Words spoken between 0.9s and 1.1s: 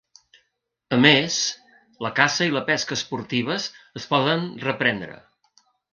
A